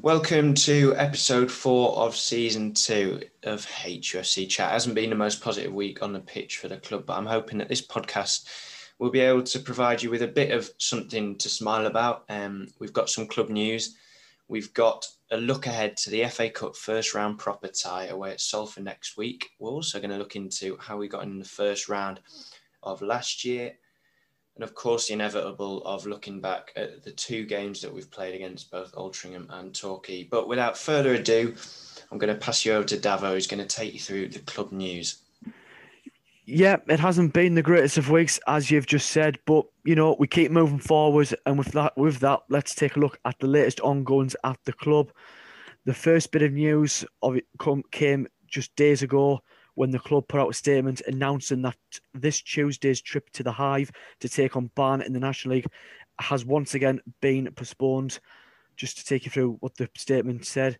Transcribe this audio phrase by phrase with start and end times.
[0.00, 4.70] Welcome to episode four of season two of HUFC Chat.
[4.70, 7.26] It hasn't been the most positive week on the pitch for the club, but I'm
[7.26, 8.46] hoping that this podcast
[9.00, 12.24] will be able to provide you with a bit of something to smile about.
[12.28, 13.96] Um, we've got some club news.
[14.46, 18.40] We've got a look ahead to the FA Cup first round proper tie away at
[18.40, 19.50] Salford next week.
[19.58, 22.20] We're also going to look into how we got in the first round
[22.84, 23.72] of last year
[24.58, 28.34] and of course the inevitable of looking back at the two games that we've played
[28.34, 30.24] against both Altrincham and Torquay.
[30.24, 31.54] But without further ado,
[32.10, 34.40] I'm going to pass you over to Davo, who's going to take you through the
[34.40, 35.18] club news.
[36.44, 40.16] Yeah, it hasn't been the greatest of weeks, as you've just said, but you know
[40.18, 43.46] we keep moving forward, and with that, with that, let's take a look at the
[43.46, 45.12] latest ongoings at the club.
[45.84, 49.40] The first bit of news of it come, came just days ago
[49.78, 51.76] when the club put out a statement announcing that
[52.12, 55.68] this Tuesday's trip to the Hive to take on Barnet in the National League
[56.18, 58.18] has once again been postponed.
[58.76, 60.78] Just to take you through what the statement said,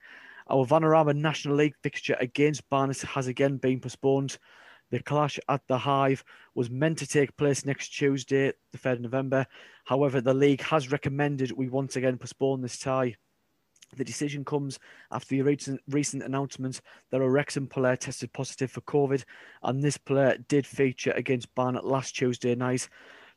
[0.50, 4.36] our Vanarama National League fixture against Barnet has again been postponed.
[4.90, 6.24] The clash at the Hive
[6.56, 9.46] was meant to take place next Tuesday, the 3rd of November.
[9.84, 13.14] However, the league has recommended we once again postpone this tie.
[13.96, 14.78] The decision comes
[15.10, 19.24] after the recent, recent announcement that a Wrexham player tested positive for COVID,
[19.62, 22.88] and this player did feature against Barnet last Tuesday night.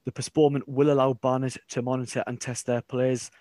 [0.05, 3.31] The postponement will allow Barnet to monitor and test their players.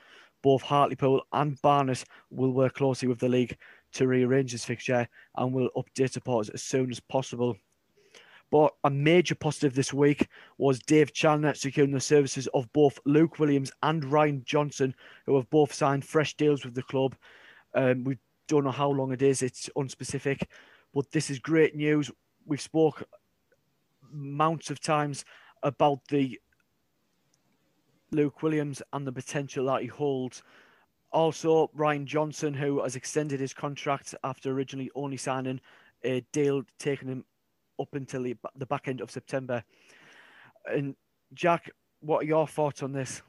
[0.42, 3.56] Both Hartlepool and Barnet will work closely with the league
[3.92, 7.56] to rearrange this fixture and will update supporters as soon as possible.
[8.50, 10.28] But a major positive this week
[10.58, 14.94] was Dave Challinor securing the services of both Luke Williams and Ryan Johnson,
[15.26, 17.14] who have both signed fresh deals with the club.
[17.74, 18.18] Um, we
[18.48, 20.42] don't know how long it is, it's unspecific,
[20.92, 22.10] but this is great news.
[22.44, 23.04] We've spoke
[24.10, 25.24] mounts of times
[25.62, 26.40] about the
[28.10, 30.42] Luke Williams and the potential that he holds.
[31.12, 35.60] Also, Ryan Johnson, who has extended his contract after originally only signing
[36.02, 37.24] a deal taking him
[37.80, 39.62] up until the, the back end of September.
[40.66, 40.94] And
[41.34, 41.70] Jack,
[42.00, 43.22] what are your thoughts on this?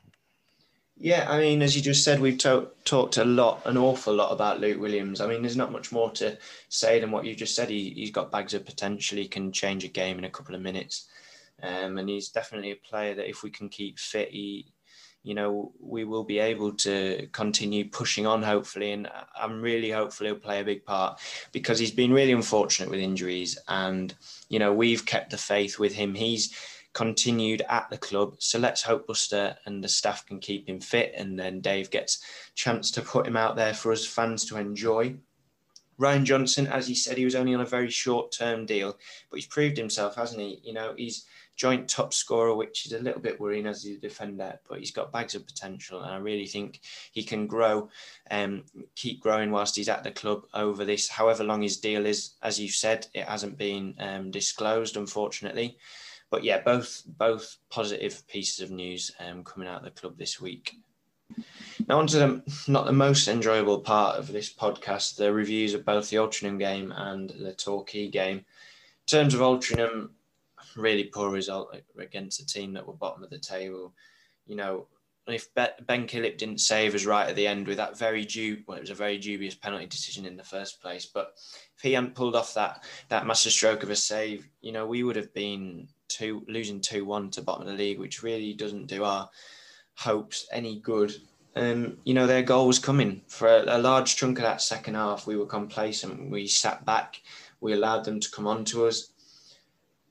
[0.97, 4.31] Yeah, I mean, as you just said, we've to- talked a lot, an awful lot
[4.31, 5.19] about Luke Williams.
[5.19, 6.37] I mean, there's not much more to
[6.69, 7.69] say than what you just said.
[7.69, 9.17] He, he's got bags of potential.
[9.17, 11.07] He can change a game in a couple of minutes.
[11.63, 14.67] Um, and he's definitely a player that if we can keep fit, he,
[15.23, 18.91] you know, we will be able to continue pushing on, hopefully.
[18.91, 19.07] And
[19.39, 21.19] I'm really hopeful he'll play a big part
[21.51, 23.57] because he's been really unfortunate with injuries.
[23.67, 24.13] And,
[24.49, 26.15] you know, we've kept the faith with him.
[26.15, 26.55] He's
[26.93, 28.35] continued at the club.
[28.39, 31.13] So let's hope Buster and the staff can keep him fit.
[31.15, 32.23] And then Dave gets
[32.55, 35.15] chance to put him out there for us fans to enjoy.
[35.97, 38.97] Ryan Johnson, as he said, he was only on a very short term deal,
[39.29, 40.59] but he's proved himself, hasn't he?
[40.63, 41.25] You know, he's
[41.55, 45.11] joint top scorer, which is a little bit worrying as a defender, but he's got
[45.11, 46.01] bags of potential.
[46.01, 46.81] And I really think
[47.11, 47.89] he can grow
[48.27, 52.05] and um, keep growing whilst he's at the club over this, however long his deal
[52.05, 52.31] is.
[52.41, 55.77] As you said, it hasn't been um, disclosed, unfortunately.
[56.31, 60.41] but yeah, both both positive pieces of news um, coming out of the club this
[60.41, 60.75] week.
[61.87, 65.85] Now, on to the not the most enjoyable part of this podcast, the reviews of
[65.85, 68.37] both the Altrincham game and the Torquay game.
[68.37, 70.09] In terms of Altrincham,
[70.75, 73.93] really poor result against a team that were bottom of the table.
[74.45, 74.87] You know,
[75.27, 78.77] if Ben Killip didn't save us right at the end with that very due, well,
[78.77, 81.05] it was a very dubious penalty decision in the first place.
[81.05, 81.33] But
[81.77, 85.03] if he hadn't pulled off that that master stroke of a save, you know, we
[85.03, 88.87] would have been two losing two one to bottom of the league, which really doesn't
[88.87, 89.29] do our
[89.95, 91.13] hopes any good.
[91.55, 94.95] Um, you know, their goal was coming for a, a large chunk of that second
[94.95, 95.27] half.
[95.27, 96.31] We were complacent.
[96.31, 97.21] We sat back.
[97.59, 99.10] We allowed them to come on to us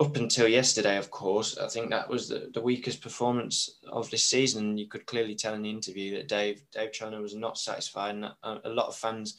[0.00, 4.24] up until yesterday, of course, I think that was the, the weakest performance of this
[4.24, 4.78] season.
[4.78, 8.24] You could clearly tell in the interview that Dave Dave Challinor was not satisfied, and
[8.24, 9.38] a, a, lot of fans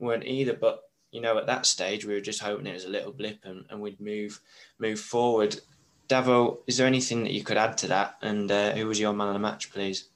[0.00, 0.54] weren't either.
[0.54, 3.38] But you know, at that stage, we were just hoping it was a little blip
[3.44, 4.40] and, and we'd move
[4.78, 5.60] move forward.
[6.08, 8.16] Davo, is there anything that you could add to that?
[8.20, 10.08] And uh, who was your man of the match, please?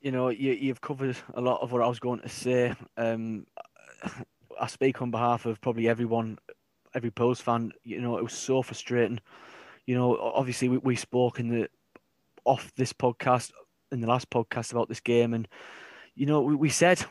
[0.00, 2.72] You know, you, you've covered a lot of what I was going to say.
[2.96, 3.48] Um,
[4.60, 6.38] I speak on behalf of probably everyone
[6.98, 7.72] every Pools fan.
[7.84, 9.20] You know, it was so frustrating.
[9.86, 11.68] You know, obviously we, we spoke in the
[12.44, 13.52] off this podcast
[13.92, 15.46] in the last podcast about this game, and
[16.16, 17.02] you know we, we said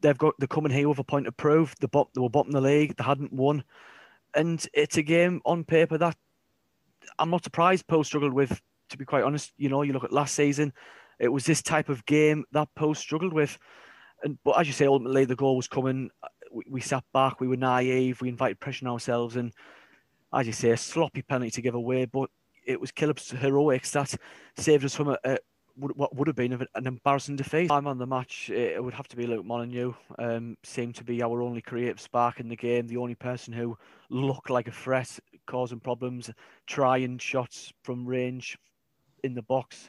[0.00, 1.74] they've got they're coming here with a point of proof.
[1.80, 3.62] The bot they were bottom the league, they hadn't won,
[4.34, 6.16] and it's a game on paper that
[7.18, 8.60] I'm not surprised Pools struggled with.
[8.90, 10.72] To be quite honest, you know, you look at last season,
[11.18, 13.56] it was this type of game that Pools struggled with.
[14.24, 16.10] And but as you say, ultimately the goal was coming
[16.52, 19.52] we, we sat back, we were naive, we invited pressure on ourselves, and
[20.32, 22.04] as you say, a sloppy penalty to give away.
[22.04, 22.30] But
[22.64, 24.14] it was Killip's heroics that
[24.56, 25.38] saved us from a, a
[25.74, 27.70] what would have been an embarrassing defeat.
[27.70, 28.50] I'm on the match.
[28.50, 29.94] It would have to be Luke Molyneux.
[30.18, 32.86] Um, seemed to be our only creative spark in the game.
[32.86, 33.78] The only person who
[34.10, 36.30] looked like a threat, causing problems,
[36.66, 38.58] trying shots from range
[39.24, 39.88] in the box.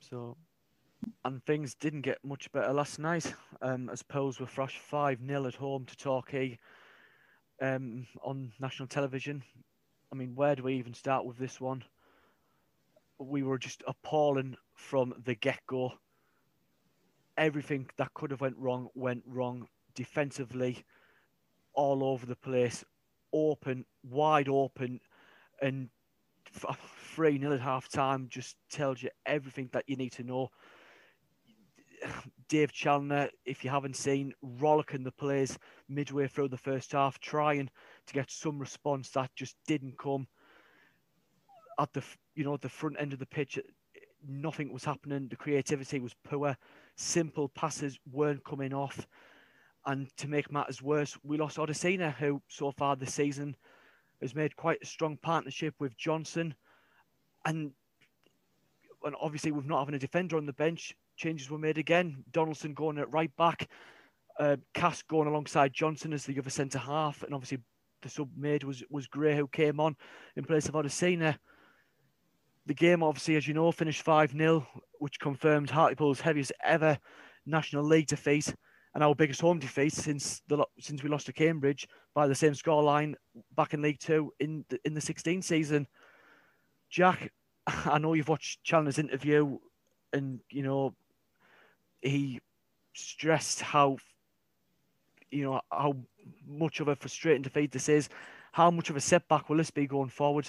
[0.00, 0.36] So
[1.24, 3.32] and things didn't get much better last night.
[3.62, 6.58] Um, as Pools were thrashed 5 0 at home to Torquay
[7.60, 9.42] um, on national television.
[10.12, 11.84] I mean, where do we even start with this one?
[13.18, 15.92] We were just appalling from the get go.
[17.36, 20.84] Everything that could have went wrong went wrong defensively,
[21.74, 22.84] all over the place,
[23.32, 25.00] open, wide open,
[25.60, 25.88] and
[27.14, 30.50] 3 0 at half time just tells you everything that you need to know.
[32.48, 35.58] Dave Challinor, if you haven't seen, rollicking the players
[35.88, 37.68] midway through the first half, trying
[38.06, 40.26] to get some response that just didn't come.
[41.78, 42.02] At the
[42.34, 43.58] you know the front end of the pitch,
[44.26, 45.28] nothing was happening.
[45.28, 46.56] The creativity was poor.
[46.96, 49.06] Simple passes weren't coming off.
[49.84, 53.56] And to make matters worse, we lost Odusina, who so far this season
[54.20, 56.54] has made quite a strong partnership with Johnson.
[57.44, 57.72] And
[59.04, 62.24] and obviously with not having a defender on the bench, changes were made again.
[62.32, 63.68] Donaldson going at right back,
[64.38, 67.58] uh, Cass going alongside Johnson as the other centre half, and obviously
[68.02, 69.96] the sub made was was Gray who came on
[70.36, 71.36] in place of Odusina.
[72.66, 74.66] The game, obviously, as you know, finished 5 0,
[74.98, 76.98] which confirmed Hartlepool's heaviest ever
[77.46, 78.52] National League defeat
[78.96, 82.54] and our biggest home defeat since the since we lost to Cambridge by the same
[82.54, 83.14] scoreline
[83.54, 85.86] back in League Two in the, in the 16 season.
[86.90, 87.30] Jack,
[87.66, 89.58] I know you've watched Challinor's interview,
[90.14, 90.94] and you know
[92.02, 92.40] he
[92.94, 93.98] stressed how
[95.30, 95.94] you know how
[96.46, 98.08] much of a frustrating defeat this is.
[98.52, 100.48] How much of a setback will this be going forward?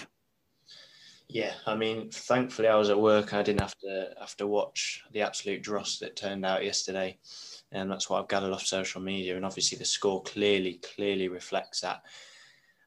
[1.30, 3.34] Yeah, I mean, thankfully I was at work.
[3.34, 7.18] I didn't have to have to watch the absolute dross that turned out yesterday,
[7.72, 9.36] and that's what I've gathered off social media.
[9.36, 12.04] And obviously, the score clearly clearly reflects that.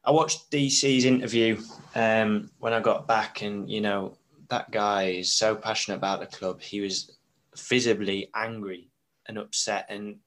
[0.03, 1.61] I watched DC's interview
[1.93, 4.17] um, when I got back, and you know
[4.49, 6.61] that guy is so passionate about the club.
[6.61, 7.11] He was
[7.57, 8.89] visibly angry
[9.27, 9.87] and upset.
[9.89, 10.17] And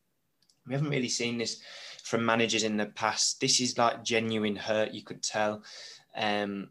[0.66, 1.62] we haven't really seen this
[2.02, 3.40] from managers in the past.
[3.40, 4.92] This is like genuine hurt.
[4.92, 5.62] You could tell.
[6.16, 6.68] Um,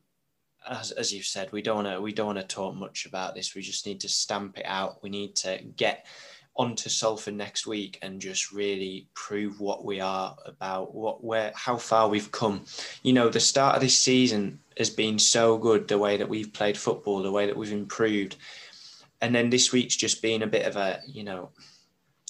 [0.68, 3.36] as, as you've said, we don't want to we don't want to talk much about
[3.36, 3.56] this.
[3.56, 5.04] We just need to stamp it out.
[5.04, 6.06] We need to get
[6.56, 11.78] onto Salford next week and just really prove what we are about, what where how
[11.78, 12.66] far we've come.
[13.02, 15.88] You know, the start of this season has been so good.
[15.88, 18.38] The way that we've played football, the way that we've improved
[19.24, 21.50] and then this week's just been a bit of a you know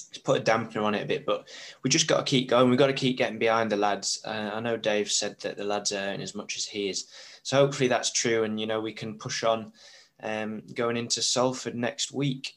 [0.10, 1.48] it's put a dampener on it a bit but
[1.84, 4.52] we just got to keep going we've got to keep getting behind the lads uh,
[4.54, 7.08] i know dave said that the lads are earning as much as he is
[7.42, 9.74] so hopefully that's true and you know we can push on
[10.22, 12.54] um, going into salford next week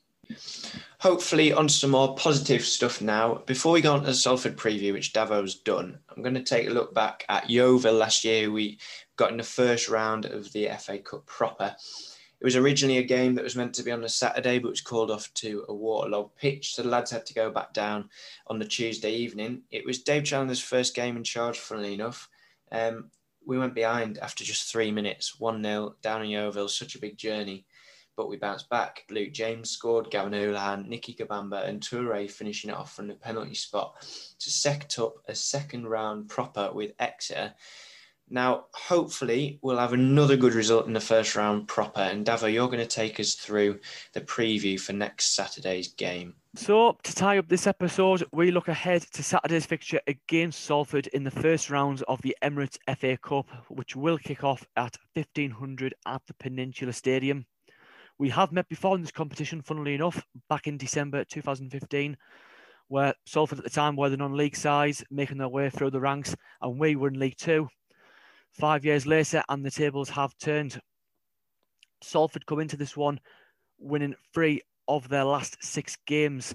[0.99, 3.37] Hopefully, on some more positive stuff now.
[3.47, 6.66] Before we go on to the Salford preview, which Davo's done, I'm going to take
[6.66, 8.50] a look back at Yeovil last year.
[8.50, 8.78] We
[9.16, 11.76] got in the first round of the FA Cup proper.
[12.40, 14.83] It was originally a game that was meant to be on a Saturday, but was
[14.83, 16.75] called off to a waterlogged pitch.
[16.75, 18.11] So the lads had to go back down
[18.47, 19.62] on the Tuesday evening.
[19.71, 22.28] It was Dave Challinor's first game in charge, funnily enough.
[22.71, 23.11] Um,
[23.47, 27.16] we went behind after just three minutes, 1 0 down in Yeovil, such a big
[27.16, 27.64] journey.
[28.16, 29.05] But we bounced back.
[29.11, 33.55] Luke James scored, Gavan Holohan, Nicky Kabamba, and Toure finishing it off from the penalty
[33.55, 33.95] spot
[34.38, 37.55] to set up a second round proper with Exeter.
[38.28, 42.00] Now, hopefully, we'll have another good result in the first round proper.
[42.00, 43.78] And Davo, you're going to take us through
[44.14, 46.35] the preview for next Saturday's game.
[46.56, 51.23] So, to tie up this episode, we look ahead to Saturday's fixture against Salford in
[51.23, 56.23] the first round of the Emirates FA Cup, which will kick off at 1500 at
[56.26, 57.47] the Peninsula Stadium.
[58.18, 62.16] We have met before in this competition, funnily enough, back in December 2015,
[62.88, 66.00] where Salford at the time were the non league sides, making their way through the
[66.00, 67.68] ranks, and we were in League Two
[68.59, 70.81] five years later, and the tables have turned.
[72.03, 73.21] Salford come into this one
[73.79, 76.55] winning three of their last six games.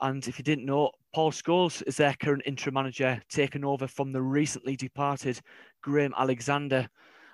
[0.00, 4.12] And if you didn't know, Paul Scholes is their current interim manager, taking over from
[4.12, 5.40] the recently departed
[5.82, 6.88] Graham Alexander.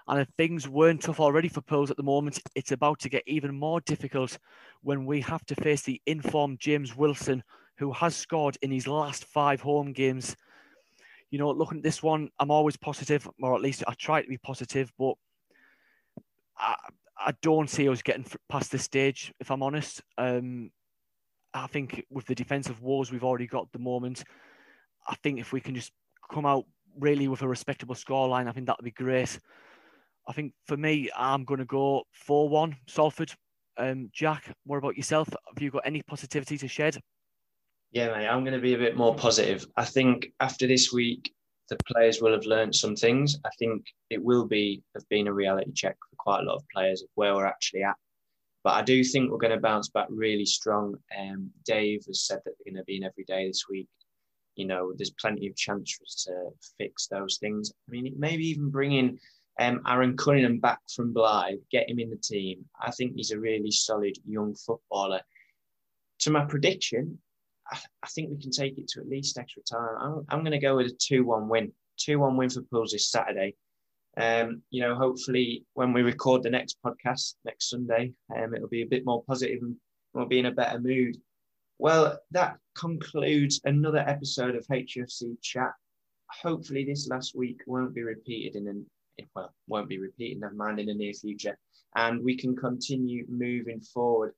[0.09, 3.23] And if things weren't tough already for Pools at the moment, it's about to get
[3.26, 4.38] even more difficult
[4.83, 7.43] when we have to face the informed James Wilson,
[7.79, 10.37] who has scored in his last five home games
[11.32, 14.28] you know, looking at this one, I'm always positive, or at least I try to
[14.28, 15.14] be positive, but
[16.58, 16.76] I,
[17.18, 20.02] I don't see us getting past this stage, if I'm honest.
[20.18, 20.70] Um,
[21.54, 24.22] I think with the defensive woes we've already got at the moment,
[25.08, 25.90] I think if we can just
[26.30, 26.66] come out
[26.98, 29.38] really with a respectable scoreline, I think that would be great.
[30.28, 33.32] I think for me, I'm going to go 4 1 Salford.
[33.78, 35.30] Um, Jack, what about yourself?
[35.30, 37.00] Have you got any positivity to shed?
[37.92, 39.66] Yeah, mate, I'm going to be a bit more positive.
[39.76, 41.34] I think after this week,
[41.68, 43.38] the players will have learned some things.
[43.44, 46.68] I think it will be have been a reality check for quite a lot of
[46.75, 47.96] players of where we're actually at.
[48.64, 50.96] But I do think we're going to bounce back really strong.
[51.18, 53.88] Um, Dave has said that they're going to be in every day this week.
[54.56, 57.72] You know, there's plenty of chance for us to fix those things.
[57.88, 59.18] I mean, maybe even bringing
[59.61, 62.64] um, Aaron Cunningham back from Blyth, get him in the team.
[62.80, 65.20] I think he's a really solid young footballer.
[66.20, 67.18] To my prediction,
[67.73, 69.97] I, think we can take it to at least extra time.
[70.00, 71.73] I'm, I'm going to go with a 2 1 win.
[71.99, 73.55] 2 1 win for Pools this Saturday.
[74.17, 78.83] Um, you know, hopefully when we record the next podcast next Sunday, um, it'll be
[78.83, 79.76] a bit more positive and
[80.12, 81.17] we'll be in a better mood.
[81.79, 85.73] Well, that concludes another episode of HFC Chat.
[86.43, 88.87] Hopefully, this last week won't be repeated in an
[89.35, 91.59] well, won't be repeated, never mind, in the near future.
[91.95, 94.33] And we can continue moving forward.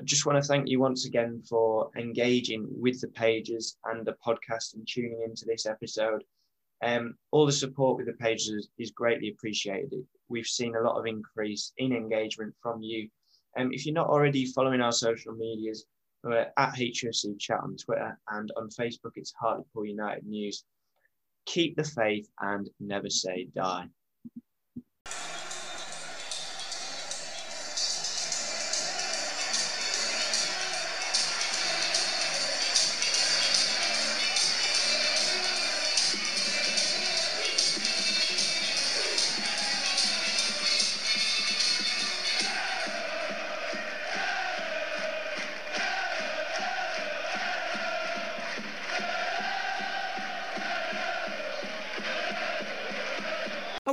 [0.00, 4.16] I just want to thank you once again for engaging with the pages and the
[4.26, 6.24] podcast and tuning into this episode.
[6.82, 9.92] Um, all the support with the pages is, is, greatly appreciated.
[10.30, 13.10] We've seen a lot of increase in engagement from you.
[13.58, 15.84] Um, if you're not already following our social medias,
[16.24, 20.64] we're at HFC Chat on Twitter and on Facebook, it's Hartlepool United News.
[21.44, 23.86] Keep the faith and never say die.